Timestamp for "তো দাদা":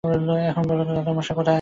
0.79-1.11